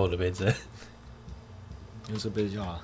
[0.00, 0.52] 扣我的杯子。
[2.08, 2.80] 又是杯子啊。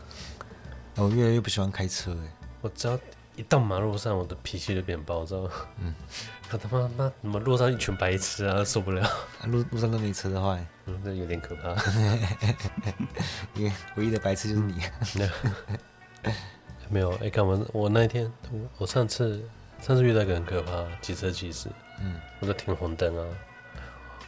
[0.96, 2.98] 我越来越不喜欢开车哎，我只要
[3.36, 5.48] 一到马路上，我的脾气就变暴躁。
[5.80, 5.94] 嗯，
[6.48, 9.06] 他他妈妈怎么路上一群白痴啊，受不了。
[9.44, 11.74] 路路上都没车的话，嗯，这有点可怕。
[13.54, 14.74] 因为唯一的白痴就是你。
[16.88, 19.42] 没有，哎、欸，嘛我我那一天，我，我上次
[19.80, 21.68] 上次遇到一个很可怕机车骑士，
[22.00, 23.24] 嗯，我在停红灯啊，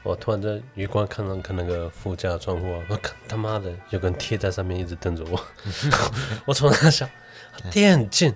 [0.02, 5.40] 我突然在余光看到看那个副驾窗户啊， 我看他妈的有个人贴在上面一直瞪着我，
[6.46, 7.08] 我从那想，
[7.62, 8.34] 他贴很近，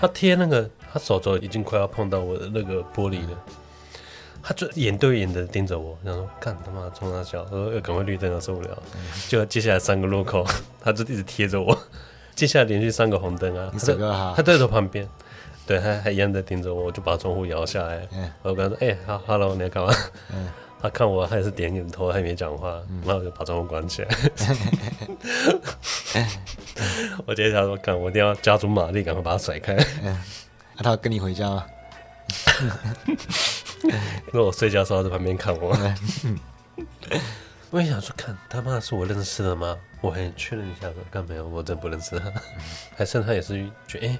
[0.00, 3.38] 他贴那个他手肘已经快要碰到我的那个玻璃了，
[4.42, 8.82] 他就眼对眼的盯着我，然后说干他妈冲他笑，我说赶快绿灯啊，受不了，
[9.28, 10.46] 就接下来三个路口，
[10.80, 11.76] 他就一直贴着我。
[12.34, 13.68] 接下来连续三个红灯啊！
[13.74, 15.08] 他他对着旁边，
[15.66, 18.06] 对，他还一样在盯着我，我就把窗户摇下来。
[18.12, 19.92] 嗯、我跟他说：“哎、欸，好，Hello，你要干嘛？”
[20.32, 20.48] 嗯、
[20.80, 22.80] 他看我，他也是点点头，还没讲话。
[22.88, 24.08] 嗯、然后我就把窗户关起来。
[26.14, 26.26] 嗯、
[27.26, 29.74] 我接下来说：“看，我一定要加足马力，赶快把他甩开。
[30.02, 30.04] 嗯”
[30.76, 31.66] 那、啊、他跟你回家吗？
[34.32, 35.76] 那我睡觉的时候在旁边看我。
[36.24, 36.38] 嗯
[37.70, 39.76] 我也想说，看他妈是我认识的吗？
[40.00, 42.32] 我还确认一下，说干没有，我真不认识他。
[42.96, 44.18] 还是他也是觉得，哎、欸，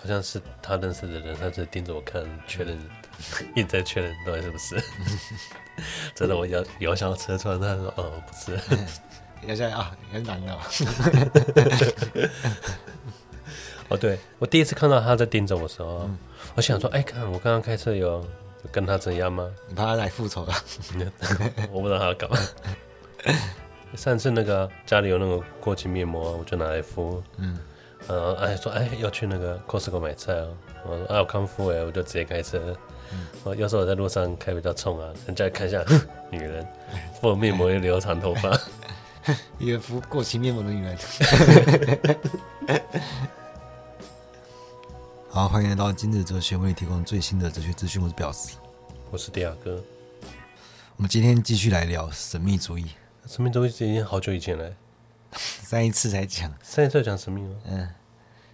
[0.00, 2.78] 好像是他认识的人，他在盯着我看，确认，
[3.54, 4.82] 一直在确认到底是不是。
[6.14, 8.58] 真的，我摇摇下车窗，他说，哦，不是。
[9.46, 10.58] 摇下来啊，很难的。
[13.88, 16.18] 哦，对，我第一次看到他在盯着我的时候，嗯、
[16.54, 18.26] 我想说，哎、欸，看我刚刚开车有。
[18.72, 19.48] 跟他怎样吗？
[19.68, 20.52] 你怕他来复仇了？
[21.70, 22.36] 我不知道他要干嘛。
[23.94, 27.22] 上次那个家里有那个过期面膜，我就拿来敷。
[27.36, 27.56] 嗯，
[28.08, 30.56] 呃，哎说哎要去那个 Costco 买菜哦。
[30.86, 32.76] 我说啊我康复哎，我就直接开车。
[33.12, 35.84] 嗯，我有时候我在路上开比较冲啊，人家看一下，
[36.30, 36.66] 女人
[37.20, 38.58] 敷面膜又留长头发，
[39.58, 40.98] 一个敷过期面膜的女人。
[45.30, 48.02] 好，欢迎来到今日哲学，为你提供最新的哲学资讯。
[48.02, 48.56] 我是表示，
[49.10, 49.82] 我是迪亚哥。
[50.96, 52.86] 我们今天继续来聊神秘主义。
[53.26, 54.70] 神秘主义已经好久以前了，
[55.62, 57.54] 上一次才讲，上一次讲神秘吗？
[57.66, 57.88] 嗯，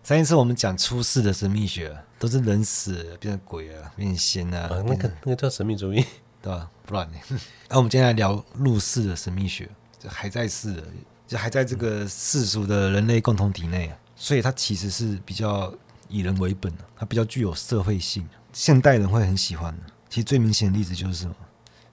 [0.04, 6.04] 上一次我们讲出世的神秘学，都是人死了变成鬼了，变成仙啊，啊那个那个叫神秘主义，
[6.42, 6.70] 对吧？
[6.84, 7.18] 不然呢？
[7.70, 10.82] 那我们今天来聊入世的神秘学，就还在世的，
[11.26, 15.72] 就还在这个世俗的人类共同体内啊，所以它其实是比较。
[16.06, 19.82] 以人为本的，它比较具有社会性，现代人会很喜欢的。
[20.08, 21.34] 其实最明显的例子就是什么？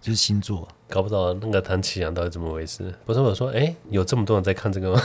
[0.02, 0.68] 就是星座。
[0.90, 2.94] 搞不懂那个唐启阳到底怎么回事？
[3.06, 5.02] 不是我说，哎、欸，有这么多人在看这个吗？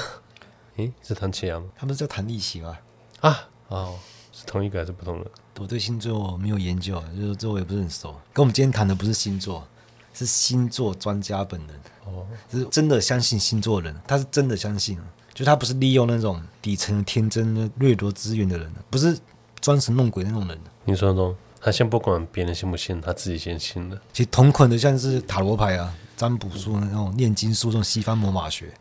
[0.76, 1.68] 哎、欸，是唐启阳吗？
[1.76, 2.76] 他们是叫唐立淇吗？
[3.20, 3.94] 啊，哦，
[4.32, 5.30] 是同一个还是不同的？
[5.58, 8.14] 我对星座没有研究，就是这我也不是很熟。
[8.32, 9.66] 跟我们今天谈的不是星座，
[10.12, 11.80] 是星座专家本人。
[12.04, 14.98] 哦，是真的相信星座的人，他是真的相信。
[15.32, 19.18] 就他不是利用那种底层天真的掠夺资源的人，不是
[19.60, 20.58] 装神弄鬼那种人。
[20.84, 24.00] 你说中，他先不管别人信不信，他自己先信了。
[24.14, 28.72] 其实同款的像是塔罗牌啊、占卜术那种炼金术，这种西方魔法学，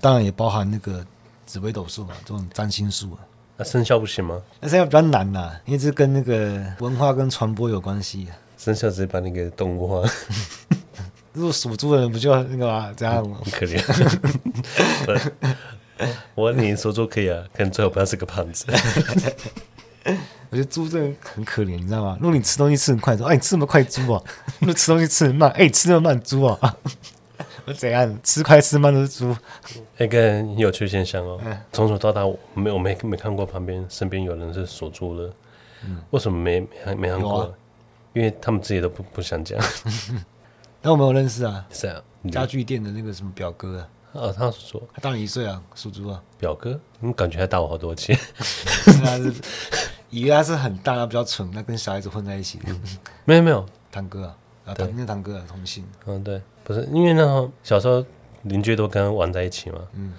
[0.00, 1.04] 当然也包含那个
[1.44, 3.20] 紫微斗数嘛，这种占星术啊。
[3.60, 4.40] 那生肖不行吗？
[4.58, 8.32] 那生肖比较难呐、啊，因为这跟那个文化跟传播有关系、啊。
[8.56, 10.10] 生肖直接把你给动物化。
[11.34, 12.90] 如果属猪的人不就那个吗？
[12.96, 13.78] 这样 很可怜。
[16.34, 18.64] 我问你说猪可以啊，可能最好不要是个胖子。
[20.48, 22.16] 我觉得猪真的很可怜，你知道吗？
[22.18, 24.18] 如果你吃东西吃很快，说哎，你吃那么快，猪啊；
[24.60, 26.76] 如果吃东西吃很慢，哎，吃那么慢，猪啊。
[27.70, 28.18] 我怎样？
[28.24, 29.36] 吃快吃慢都是猪。
[29.98, 31.40] 一个很有趣现象哦，
[31.72, 35.32] 从小到大我没我没没看过旁边身边有人是属猪的。
[35.84, 37.54] 嗯，为什么没没没看过？
[38.12, 39.56] 因为他们自己都不不想讲。
[40.82, 41.64] 那我没有认识啊？
[41.70, 43.88] 是啊，家具店的那个什么表哥啊。
[44.12, 48.18] 哦，他是说他大你一岁啊，属猪啊，表哥，你感觉还大我好多钱。
[49.04, 49.32] 他 是
[50.10, 52.58] 以为他是很大，他比较蠢，那跟小孩子混在一起。
[53.24, 54.36] 没有没有，堂哥啊，
[54.70, 55.84] 啊堂那堂哥啊，同性。
[56.06, 58.04] 嗯，对，不是因为那时候小时候
[58.42, 59.78] 邻居都跟他玩在一起嘛。
[59.94, 60.14] 嗯。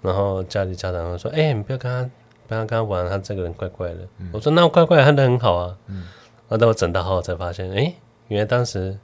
[0.00, 2.10] 然后家里家长说：“哎，你不要跟他，
[2.46, 4.00] 不要跟他玩，他这个人怪怪的。”
[4.32, 5.96] 我说：“那我怪怪，他人很好啊。”嗯。
[5.96, 7.92] 然后等我长大后才发现，哎，
[8.28, 8.98] 原来当时，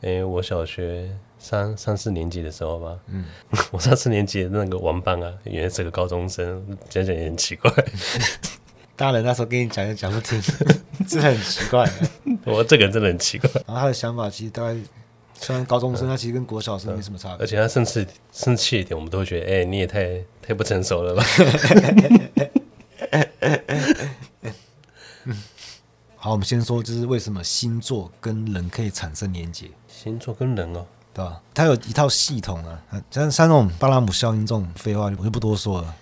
[0.00, 1.10] 哎，我小学。
[1.36, 3.26] 三三四年级的时候吧，嗯，
[3.70, 7.70] 我三四年级的那个玩伴啊，原来是个高中生，讲讲也很奇怪。
[8.96, 10.40] 大人那时候跟你讲也讲不听，
[11.06, 11.86] 真的很奇怪。
[12.52, 13.50] 我这个人真的很奇怪。
[13.66, 14.76] 然后他的想法其实大概，
[15.34, 17.44] 虽然高中生，他其实跟国小生没什么差别。
[17.44, 21.24] 而且他甚至生气一点，我们都会觉得，哎、欸，你也太太不成熟了吧。
[26.16, 29.70] 好，我们先说，就是为什么星座跟人可以产生连结？
[29.88, 30.86] 星座跟人哦。
[31.12, 31.40] 对吧？
[31.54, 35.94] 它有一套系统啊，像像那种巴拉姆效应这种废话，我就不多说了。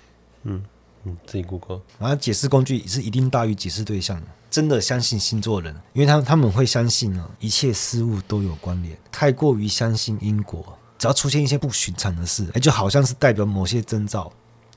[0.45, 0.65] 嗯
[1.05, 1.83] 嗯，自己 Google。
[1.99, 4.27] 然后解释工具是一定大于解释对象的。
[4.53, 8.95] 真的相信星座人，因为他们他们会相信呢，一切事物都有关联。
[9.11, 14.31] 太过于相信因果，只要出现一些不寻常的事，哎，就好像是代表某些征兆，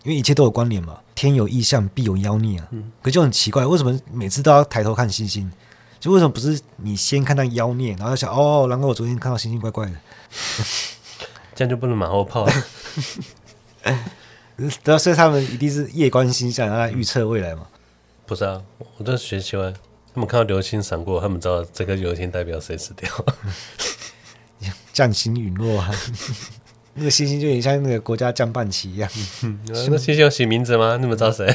[0.03, 0.97] 因为一切都有关联嘛。
[1.13, 2.67] 天有异象，必有妖孽啊。
[2.71, 2.89] 嗯。
[3.01, 5.51] 可就很奇怪，为什么每次都要抬头看星星？
[5.99, 9.95] 就为什么不是你先看到妖孽，然后想哦，难怪我昨天看到星星怪怪的，
[11.53, 12.53] 这样就不能马后炮了。
[14.83, 17.67] 对啊，所以他们一定是夜观星象，然后来预测未来嘛。
[18.25, 18.61] 不是啊，
[18.97, 19.73] 我这学习完，
[20.13, 23.09] 他们看到流星闪过，他们知道这个流星代表谁死掉，
[24.91, 25.91] 降星陨落啊。
[26.95, 29.09] 那个星星就有点像那个国家降半旗一样。
[29.67, 30.97] 那星星有写名字吗？
[30.97, 31.45] 你们知道谁？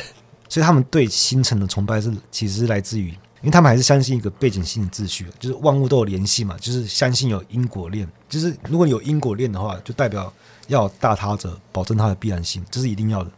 [0.48, 3.14] 所以他们对星辰的崇拜是其实是来自于。
[3.42, 8.06] 因为他们还是相信一个背景性的秩序，就是万物都有联系嘛，就是相信有因果链。
[8.28, 10.30] 就是如果你有因果链的话，就代表
[10.66, 13.30] 要有大他者保证它的必然性，这是一定要的。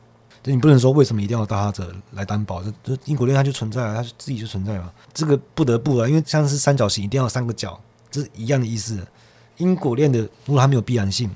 [0.44, 4.92] 你不能说为什么一定要大哈者来担保，这这因果链它就存在了，它自己就存在了。
[5.14, 7.80] 这个不得不啊，因为像是三角形一定要三个角，
[8.10, 8.98] 这是一样的意思。
[9.58, 11.30] 因果链的如果它没有必然性，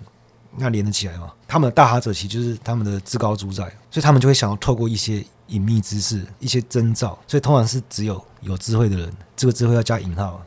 [0.56, 1.32] 那连得起来吗？
[1.46, 5.24] 他们的大哈者其实就是他们的至高主宰，所以他们就会想要透过一些。
[5.48, 10.42] 隐秘知识，一些征兆，所以通常是只有有智慧的人，这个智慧要加引号，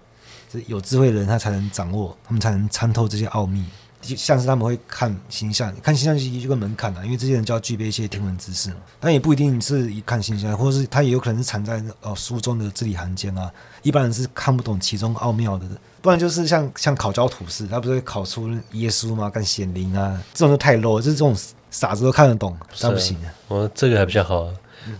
[0.51, 3.63] 是有智慧的人他才能掌握，他们才能参透这些奥秘。
[4.01, 13.51] 就像是他们会看星象，看星象其实就个门槛啊，因为这些人就要具备一些天文知识，但也不一定是一看星象，或者是他也有可能是藏在哦书中的字里行间啊，
[13.83, 15.65] 一般人是看不懂其中奥妙的，
[16.01, 19.29] 不然就是像像考教土司，他不是会考出耶稣吗？
[19.29, 21.35] 跟显灵啊，这种就太 low，就是这种
[21.71, 23.33] 傻子都看得懂，那不行啊。
[23.47, 24.49] 我这个还比较好。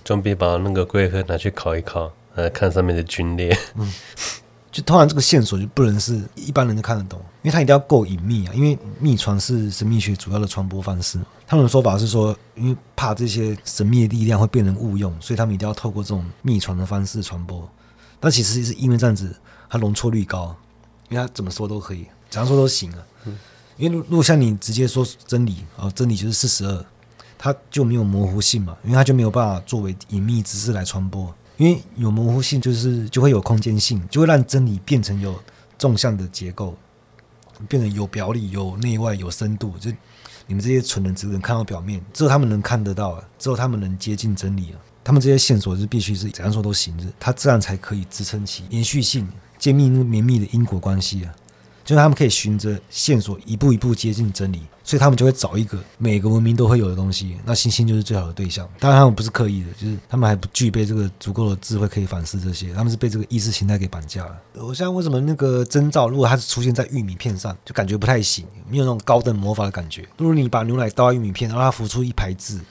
[0.03, 3.57] 准备把那个龟壳拿去烤一烤，呃看上面的龟裂。
[3.75, 3.91] 嗯，
[4.71, 8.53] 就通常这个线索就不能是一般人都看得懂，因为它一定要够隐秘啊。
[8.53, 11.19] 因为秘传是神秘学主要的传播方式。
[11.47, 17.67] 他们的说法是说，因为怕这些神秘的力量会被人误用，所以他们一定要透过这种秘传的方式传播。
[18.19, 19.35] 但其实是因为这样子，
[19.69, 20.55] 它容错率高，
[21.09, 22.99] 因为它怎么说都可以，怎样说都行啊。
[23.77, 26.85] 因为如果像你直接说真理啊，真理就是四十二。
[27.41, 31.33] 它就没有模糊性嘛，因为它就没有办法作为隐秘知识来传播。
[31.59, 35.37] 因为有模糊性，就是就会有空间性，就会让真理变成有
[35.77, 36.73] 纵向的结构，
[37.67, 39.73] 变成有表里、有内外、有深度。
[39.77, 39.91] 就
[40.47, 44.79] 你们这些蠢人只能看到表面，只有他们能看得到，只有他们能接近真理啊。
[45.03, 49.27] 他们这些线索是必须是怎样说都行的，它自然才可以支撑起延续性、
[49.57, 51.35] 揭秘那绵密的因果关系啊。
[51.89, 57.35] 就是他们可以循着线索一步一步接近真理，所以他们就会找一个每个文明都会有的东西。
[57.43, 58.69] 那星星就是最好的对象。
[58.77, 62.71] 当然，他们不是刻意的，就是他们还不具备这个足够的智慧可以反思这些。
[62.75, 64.39] 他们是被这个意识形态给绑架了。
[64.53, 70.07] 我想为什么那个征兆，如果它是出现在玉米片上，就感觉不太行，没有那种高等魔法的感觉。
[70.15, 72.61] 不如你把牛奶倒在玉米片，让它浮出一排字，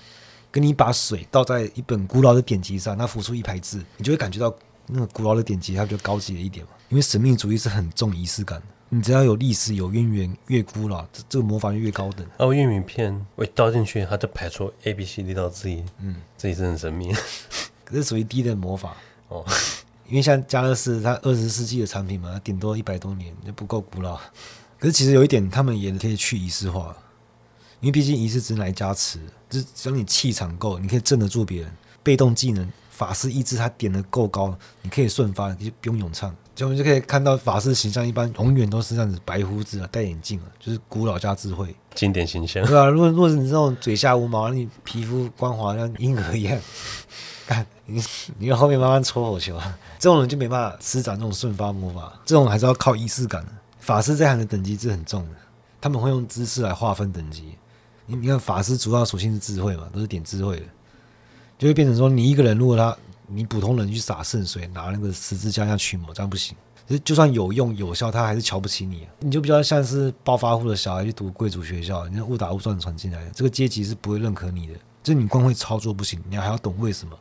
[0.53, 4.55] 跟你把水倒在一本古老的典籍上，它浮出一排字，你就会感觉到
[4.87, 6.71] 那个古老的典籍它就高级了一点嘛。
[6.89, 8.67] 因为神秘主义是很重仪式感的。
[8.91, 12.27] 你只要有历史、有渊源，越古老，这这个魔法就越高等。
[12.39, 17.13] 哦，玉米片我一倒进去，它就排出 A、B、C、D 到 Z，嗯，这也是很神秘。
[17.85, 18.97] 可是属于低等魔法
[19.29, 19.45] 哦，
[20.09, 24.17] 因为像加勒斯，它二十世纪的产品嘛，它顶多一百多年，就不够古老。
[24.79, 26.97] 可是其实有一点，他们也可以去仪式化，
[27.81, 29.19] 因为毕竟仪式只是来加持，
[29.51, 31.73] 就只要你气场够，你可以镇得住别人。
[32.03, 36.35] 被动技能，法师意志他点的够高，你可以顺发，你就不用咏唱。
[36.59, 42.87] 就我们就可以看到法师形象一般，永远都是这样子，白胡子啊，戴眼镜啊，就是古老加智慧，经典形象，对、啊？
[42.87, 46.59] 如果如果是你这种嘴下无毛，你皮肤光滑像婴儿一样，
[47.47, 48.03] 看你
[48.41, 53.53] 你后面慢慢搓火球啊，这种人就没办法施展这种瞬发魔法，这种还是要靠仪式感的。
[53.79, 55.37] 法师这行的等级是很重的，
[55.81, 57.57] 他们会用知识来划分等级。
[58.07, 60.67] 你你看法师主要属性是智慧嘛，都是点智慧的，
[61.57, 62.97] 就会变成说你一个人如果他。
[63.29, 66.57] 你普通人去洒圣水，拿那个十字架下驱魔，这样不行。
[66.87, 69.07] 其实就算有用有效，他还是瞧不起你。
[69.21, 74.75] 你就比较像是暴发户的小孩去读贵族学校，你误打误撞传进来的，这个阶级是不会认可你的。
[75.03, 77.15] 就你光会操作不行，你还要懂为什么，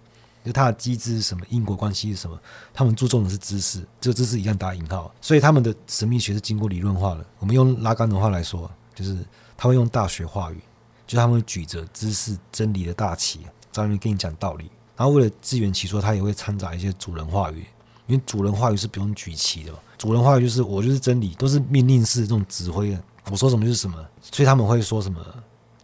[0.45, 2.39] 就它的机制是什么，因果关系是什么。
[2.73, 5.13] 他们注重的是知识，这个知识一样打引号。
[5.19, 7.25] 所以他们的神秘学是经过理论化的。
[7.39, 9.17] 我们用拉杆的话来说，就是
[9.57, 10.61] 他会用大学话语，
[11.05, 14.71] 就他们举着知识真理的大旗，在那边跟你讲道理。
[14.97, 17.65] 然后为了自圆其说，他也会掺杂一些主人话语，
[18.07, 19.79] 因为主人话语是不用举旗的嘛。
[19.97, 23.95] 主人话语就是我就是真理，都是命令式这种指挥的，我说什么就是什么。
[24.21, 25.23] 所以他们会说什么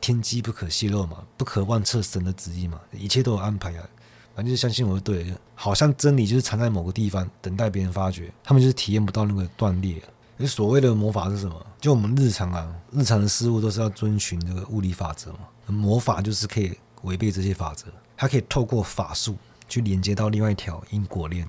[0.01, 3.87] 天机不可泄露嘛，不可妄测神的旨意嘛，一切都有安排啊。
[4.35, 8.33] 反正就是相信我就对了，好像真理就是藏在某个地方，等待别人发掘。
[8.43, 10.01] 他们就是体验不到那个断裂，
[10.37, 11.55] 你所谓的魔法是什么？
[11.79, 15.39] 就我们日常啊，日常的事物都是要遵循这个物理法则嘛。
[15.67, 17.85] 魔法就是可以违背这些法则，
[18.23, 19.35] 它可以透过法术
[19.67, 21.45] 去连接到另外一条因果链，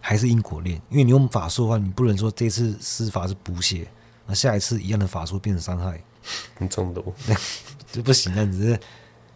[0.00, 0.82] 还是因果链。
[0.90, 3.86] 因为你用法术的话，你不能说这次施法是补血，
[4.26, 6.02] 那下一次一样的法术变成伤害，
[6.56, 7.14] 很中毒，
[7.92, 8.32] 就不行。
[8.34, 8.80] 那只是，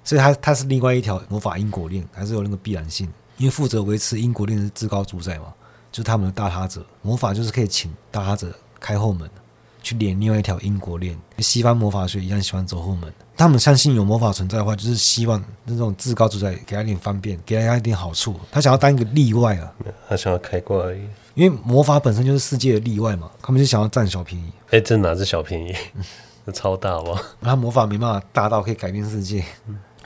[0.02, 3.08] 所以它它是另外一条魔法因果链，还是有那个必然性。
[3.36, 5.54] 因为负责维持因果链的是至高主宰嘛，
[5.92, 6.84] 就是他们的大他者。
[7.00, 9.30] 魔法就是可以请大他者开后门。
[9.86, 13.12] 去连另外一条因果链，西方魔法学一样喜欢走后门。
[13.36, 18.34] 他们相信有魔法存在的话，就是希望那种至高主宰给他一点方便，给他一点好处。
[18.50, 19.72] 他想要当一个例外啊，
[20.08, 21.00] 他想要开挂而已。
[21.34, 24.50] 因为魔法本身就是世界的例外嘛，他们就想要占小便宜。
[24.70, 25.72] 哎，这哪是小便宜？
[26.44, 27.22] 这 超大哇！
[27.40, 29.44] 他魔法没办法大到可以改变世界。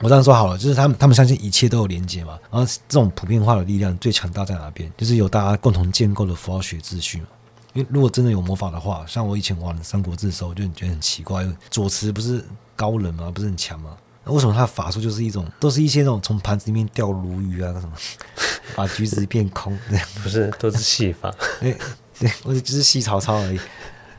[0.01, 2.37] 我这样说好了，就是他们他们相信一切都有连接嘛。
[2.51, 4.91] 然后这种普遍化的力量最强大在哪边？
[4.95, 7.27] 就是有大家共同建构的符号学秩序嘛。
[7.73, 11.47] 因为如果真的有魔法的话，像我以前玩《三国志》的时候，我就觉得很奇怪。
[11.69, 12.43] 左慈不是
[12.75, 13.31] 高人吗？
[13.33, 13.95] 不是很强吗？
[14.23, 17.93] 那为什么他的法术就是一种，都是一些那种从盘子里面掉鲈鱼啊，什么
[18.75, 19.77] 把橘子变空？
[19.89, 21.33] 这样不是都是戏法？
[21.61, 21.77] 对
[22.19, 23.59] 对，我只是戏曹操而已。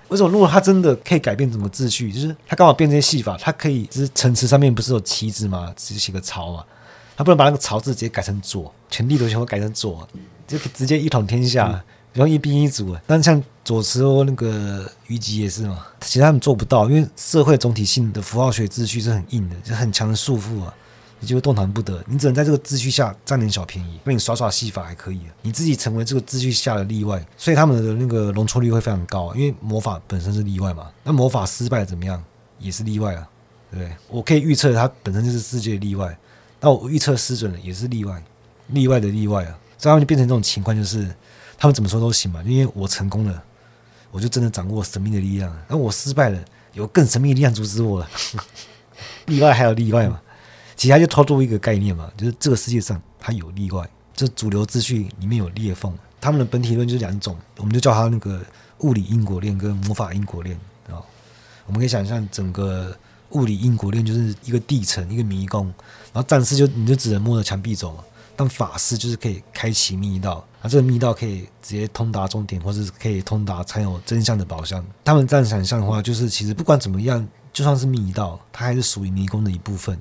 [0.09, 5.73] 为什么如果他真的可以改变整个秩序，就是他刚好变这些戏法，他可以就是城池上面不是有旗子吗？
[5.77, 6.65] 直接写个曹嘛，
[7.17, 10.09] 他不能把那个曹字直接改成左，全地图全部改成左，
[10.49, 11.69] 就直接一统天下。
[11.69, 11.81] 嗯
[12.13, 20.75] 然后一兵一卒，但像左慈和那个虞姬也是嘛，其实他们做不到，因为社会总体性的符号学秩序是很硬的，就很强的束缚啊，
[21.21, 22.05] 你就动弹不得。
[22.07, 30.91] 你只能在这个秩序下占点小便宜，被你耍耍戏法还可以，你自己成为这个秩序下的例外，所以他们的那个容错率会非常高，因为魔法本身是例外嘛。
[31.05, 32.23] 那魔法失败怎么样，
[32.59, 33.27] 也是例外啊，
[33.71, 33.97] 对不对？
[34.09, 36.15] 我可以预测它本身就是世界的例外，
[36.61, 38.23] 那我预测失准了也是例外，
[38.69, 41.09] 例外的例外啊，所以他们就变成这种情况就是。
[41.63, 43.41] 他们怎么说都行嘛，因为我成功了，
[44.11, 48.11] 我就真的掌握神秘的力量；那我失败了，有更神秘的力量阻止我了。
[49.27, 50.21] 例外还有例外嘛？
[50.75, 55.97] 其他就偷渡一个概念嘛，就是这个世界上它有例外，这主流秩序里面有裂缝。
[56.21, 58.45] 他们的本体论就是两种，我们就叫它那个
[58.79, 60.99] 物理因果链跟魔法因果链啊。
[61.67, 62.93] 我们可以想象，整个
[63.31, 65.67] 物理因果链就是一个地层，一个迷宫，
[66.13, 68.03] 然后战士就你就只能摸着墙壁走嘛。
[68.49, 74.85] 法师就是可以开启密道，啊，这个密道可以直接通达终点，或者是可以通达藏有真相的宝箱。
[75.05, 79.99] 他们这样想的话，就是其实不管怎么样，就算是密道，它还是属于迷宫的一部分，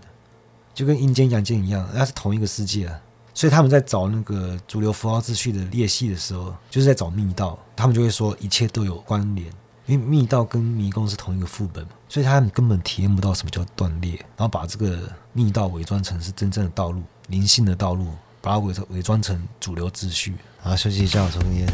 [0.73, 2.99] 就跟阴间阳间一样，那是同一个世界啊。
[3.33, 7.57] 所以他们在找那个主流符号秩序的裂隙的时候，就是在找密道。
[7.75, 9.47] 他们就会说一切都有关联，
[9.85, 17.01] 因为密道跟迷宫是同一个副本，所以他们根本体验不到什么叫断裂，然后把这个密道伪装成是真正的道路。
[17.27, 18.07] 灵性的道路，
[18.41, 20.35] 把它伪伪装成主流秩序。
[20.59, 21.67] 好，休息一下，我抽根烟。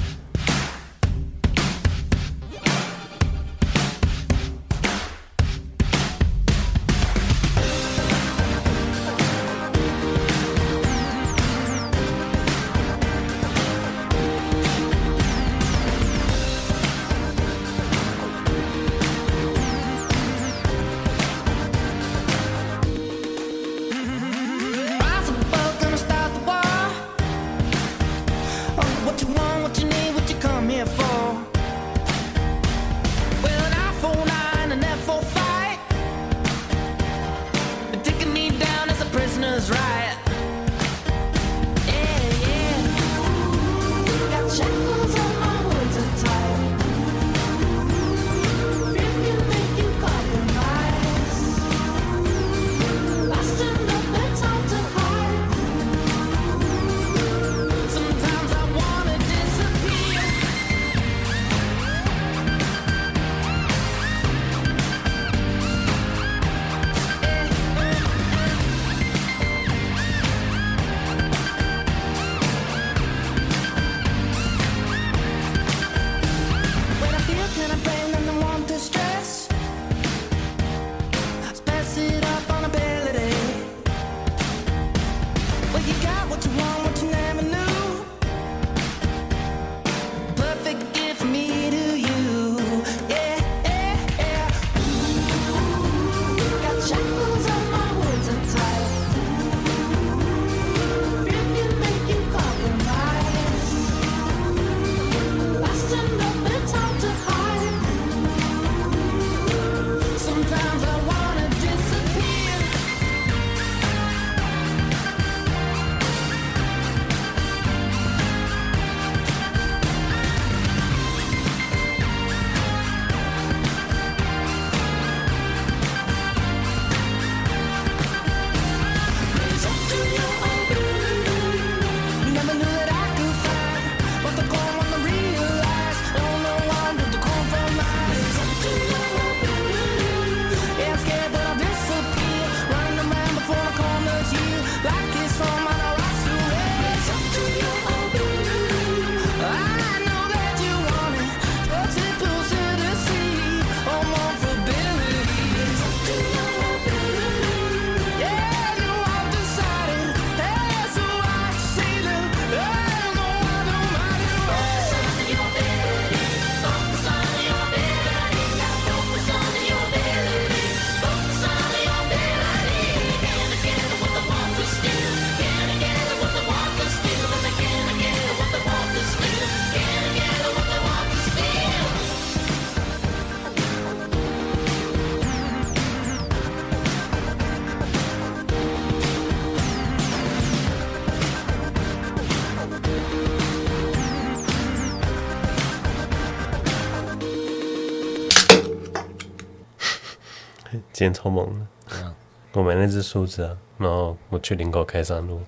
[200.98, 201.96] 今天超猛的。
[201.96, 202.12] 啊，
[202.54, 205.40] 我买那只梳子啊，然后我去林口开山路，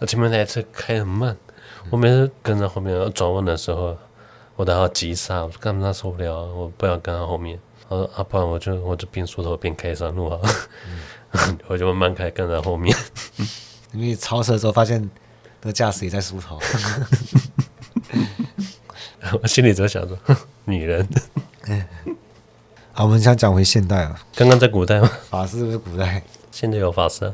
[0.00, 1.36] 而前面那台车开很慢，
[1.88, 3.96] 我每次跟着后面转弯的时候，
[4.56, 7.56] 我都要急刹，我干嘛受不了，我不要跟他后面。
[7.86, 10.40] 我说啊，不然我就我就边梳头边开山路啊，
[11.30, 12.92] 嗯、我就慢慢开，跟在后面。
[13.92, 15.00] 因为超车的时候发现，
[15.60, 16.58] 那个驾驶也在梳头。
[19.40, 20.18] 我心里只想说，
[20.66, 21.08] 女人。
[22.98, 24.20] 好，我们想讲回现代啊。
[24.34, 25.08] 刚刚在古代吗？
[25.30, 27.32] 法师不是古代，现在有法师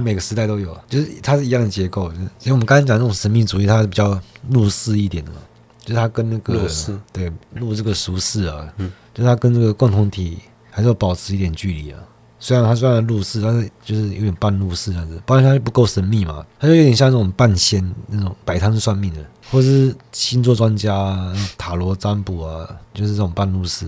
[0.00, 2.10] 每个时代都有，就是它是一样的结构。
[2.38, 5.36] 就我们刚才讲那种神秘主义，它是比较入世一点的嘛。
[5.84, 10.38] 就是它跟那个入世，对入这个俗世啊，嗯，就是它跟这个共同体
[10.70, 12.00] 还是要保持一点距离啊。
[12.40, 16.42] 虽然它虽然入世，但是就是有点半入世这样子，不然它就不够神秘嘛。
[16.58, 19.20] 它就有点像那种半仙那种摆摊算命的。
[19.50, 23.86] 或是星座专家、啊、塔罗占卜啊，就是这种半入式，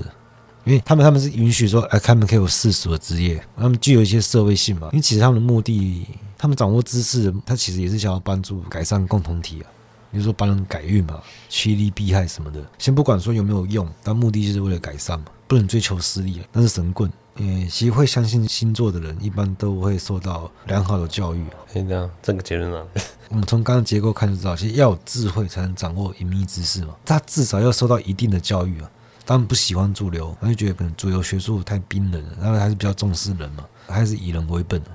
[0.68, 4.90] 因为他们他们是允许说，哎，他们可以有世俗的职业，他们具有一些社会性嘛。
[4.92, 9.66] 因为其实他们的目的，他们掌握知识，他其实也是想要帮助改善共同体啊，
[10.12, 12.62] 比如说帮人改运嘛，趋利避害什么的。
[12.78, 17.10] 先不管说有没有用，但目的就是为了改善嘛，不能追求私利啊，那是神棍。
[17.40, 21.42] 嗯，其实会相信星座的人，一般都会受到良好的教育。
[21.72, 22.84] 可以这样，这个结论啊。
[23.30, 26.94] 我们从刚刚结构看就知道，其实要有智慧才能掌握隐秘知识嘛。
[27.06, 28.90] 他至少要受到一定的教育啊。
[29.28, 34.88] 他们不喜欢主流，他就觉得可能主流学术太冰冷了，他们还是比较重视人嘛，还是以人为本嘛。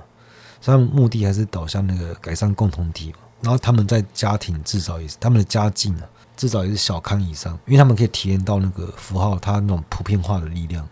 [0.60, 3.18] 所以他们目的还是导向那个改善共同体嘛。
[3.42, 6.02] 然后他们在家庭至少也是他们的家境啊，
[6.36, 10.84] 至少也是小康以上，因为他们可以体验到那个符号它那种普遍化的力量。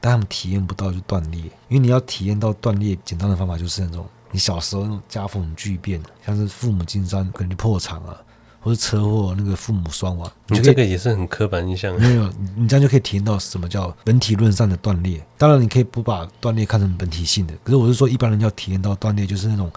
[0.00, 8.20] 但他们体验不到就断裂，因为你要体验到断裂，简单的方法就是那种你小时候那种家风巨变，像是父母经商可能就破产啊，
[8.64, 11.94] 或是车祸那个父母双亡，你这个也是很刻板印象。
[12.00, 15.22] 没有，你这样就可以体验到什么叫本体论上的断裂。
[15.36, 19.70] 当然，你可以不把断裂看成本体性的，可是我是说，一般人要体验到断裂，就是那种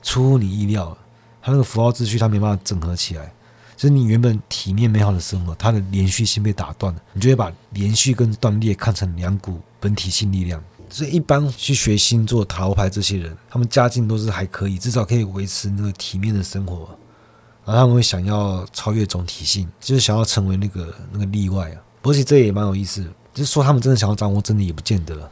[0.00, 0.96] 出乎你意料，
[1.42, 3.32] 他那个符号秩序他没办法整合起来。
[3.76, 10.62] 就是你原本体面美好的生活，它的连续性被打断了，你就会把连续跟断裂看成两股本体性力量。
[10.88, 16.88] 所以一般去学星座、塔罗牌这些人，他们家境都是还可以，至少可以维持那个体面的生活。
[17.70, 21.80] 然后他们会想要超越总体性，就是想要成为那个那个例外啊。
[22.02, 23.02] 而且这也蛮有意思，
[23.32, 25.30] 就是说他们真的想要掌握真理也不见得，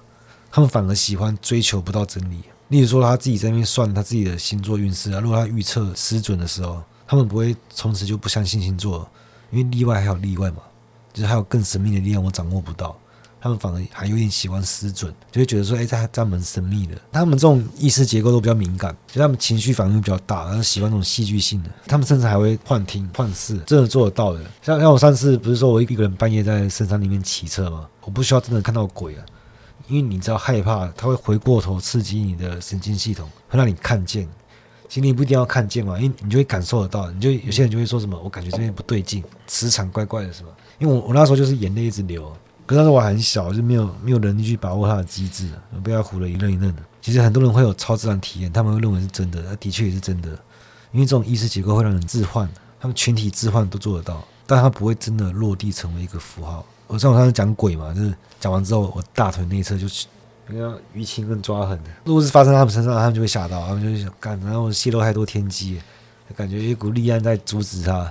[0.51, 2.41] 他们反而喜欢追求不到真理。
[2.69, 6.83] 例如说他自己在那边算他自己的星座运势啊，如果他预测失准的时候。
[7.11, 9.09] 他们不会从此就不相信星座，
[9.51, 10.59] 因为例外还有例外嘛，
[11.11, 12.95] 就是还有更神秘的力量我掌握不到。
[13.41, 16.95] 他们反而还有点喜欢失准，就会觉得说，哎，这这蛮神秘的。
[17.13, 21.71] 他们这种意识结构都比较敏感，就他们情绪反应比较大，然后喜欢那种戏剧性的。
[21.87, 24.41] 他们甚至还会幻听幻视，真的做得到的。
[24.63, 27.89] 像像我上次不是说我一个人半夜在深山里面骑车吗？
[28.05, 29.25] 我不需要真的看到鬼啊，
[29.87, 34.29] 因为你知道害怕，他会回过头刺激你的神经系统，会让你看见。
[34.89, 37.11] 其实你不一定要看见嘛，因为你就会感受得到。
[37.11, 40.49] 你就有些人就会说什么，我感觉这边不对劲，磁场怪怪的，是吧？
[40.79, 42.35] 因为我我那时候就是眼泪一直流，
[42.69, 45.49] 可是那时候我很小，就没有没有能力去把握它的机制，
[45.83, 46.83] 不要唬得一愣一愣的。
[47.01, 50.29] 其实很多人会有超自然体验，他们会认为是真的，那的确也是真的，
[50.93, 52.47] 因为这种意识结构会让人置换，
[52.79, 56.63] 他们群体置换都做得到，但他不会真的落地成为一个符号。
[56.87, 60.07] 我像我上次讲鬼嘛，就是讲完之后，我大腿内侧就是。
[60.51, 65.79] 比较淤青跟抓痕的，如果是发生在他们身上，他们就会吓到，他们就会想干，然后泄露太多天机，
[66.35, 68.11] 感觉一股力量在阻止他，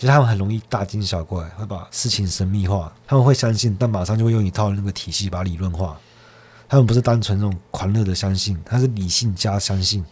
[0.00, 6.00] 就他们很容易大惊小怪，会把事情神秘化，他们会相信，但马上就会用一套那个体系把理论化。
[6.66, 10.02] 他们不是单纯那种狂热的相信，他是理性加相信。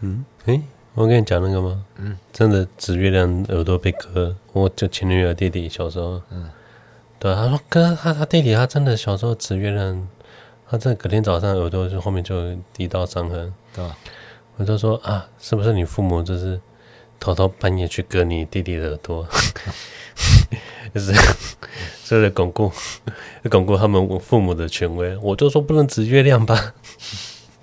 [0.00, 0.60] 嗯，诶，
[0.94, 1.84] 我跟你讲那个吗？
[1.98, 6.50] 嗯，真的指月亮耳朵被割，我就前女友弟弟小时候，嗯，
[7.20, 10.08] 对，他说哥，他他弟弟他真的小时候指月亮。
[10.68, 13.96] 他这隔天早上耳朵就后面就有一道伤痕，对吧？
[14.56, 16.60] 我就说啊，是不是你父母就是
[17.18, 19.26] 偷偷半夜去割你弟弟的耳朵，
[20.94, 21.12] 就是
[22.04, 22.70] 是为了巩固
[23.50, 25.16] 巩固他们父母的权威？
[25.18, 26.74] 我就说不能指月亮吧，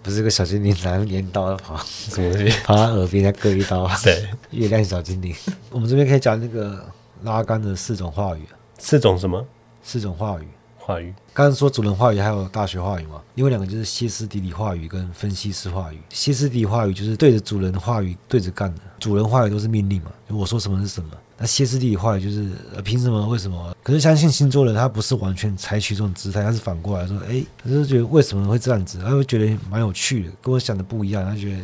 [0.02, 3.98] 不是个小精灵拿镰刀的跑什么东西，跑他耳边再割一刀啊？
[4.04, 5.34] 对，月亮小精灵。
[5.70, 6.86] 我们这边可以讲那个
[7.24, 8.42] 拉杆的四种话语，
[8.78, 9.46] 四种什么？
[9.82, 10.48] 四种话语。
[10.86, 13.22] 话语，刚刚说主人话语还有大学话语嘛？
[13.36, 16.00] 另外两个就是歇斯底里话语跟分析师话语。
[16.10, 21.10] 歇斯底里话语就是对着主人的话语对着干的，主人话语都是命令嘛，我说什么是什么。
[21.38, 23.26] 那歇斯底里话语就是呃凭什么？
[23.30, 23.74] 为什么？
[23.82, 29.00] 可是相信星座人他不是完全采取这种姿态，他是反过来说，哎，他是觉得为什么会这样子？
[29.00, 31.60] 他会觉得蛮有趣的，跟我想的不一样，他觉得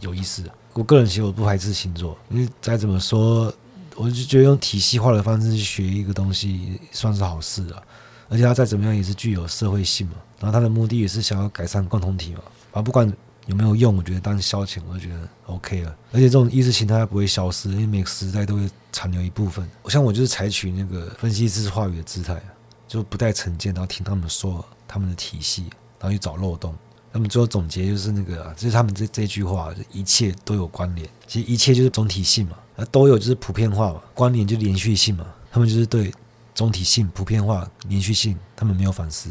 [0.00, 0.42] 有意思。
[0.72, 3.52] 我个人其实我不排斥星座，因为再怎么说，
[3.94, 7.80] 我就觉得用体系化的方式去学一个东西算是好事啊。
[8.28, 10.14] 而且他再怎么样也是具有社会性嘛。
[10.38, 12.40] 然后他的目的也是想要改善共同体嘛。
[12.72, 13.10] 啊，不管
[13.46, 15.96] 有没有用，我觉得当消遣，我就觉得 OK 了。
[16.12, 19.66] 而且这种意识形态它不会消失，因为每个时代都会残留一部分。
[19.82, 22.40] 我像我就是采取那个分析式话语的姿态，
[22.86, 25.62] 就不带成见，然后听他们说他们的体系，
[26.00, 26.74] 然后去找漏洞。
[27.12, 31.08] 那么最后总结就是那个，就是他们这这句话，一切都有关联。
[31.26, 35.24] 其实一切就是总体性嘛，啊都有就是普遍化嘛，关联就连续性嘛。
[35.50, 36.12] 他们就是对
[36.56, 39.30] 总体性、普遍化、连续性，他们没有反思。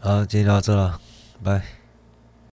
[0.00, 1.00] 好，今天就到这了，
[1.44, 1.79] 拜。